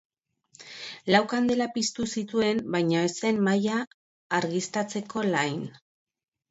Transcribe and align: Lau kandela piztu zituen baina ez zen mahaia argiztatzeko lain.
Lau 1.15 1.19
kandela 1.33 1.67
piztu 1.75 2.07
zituen 2.21 2.63
baina 2.77 3.05
ez 3.11 3.13
zen 3.19 3.41
mahaia 3.49 3.79
argiztatzeko 4.43 5.29
lain. 5.33 5.67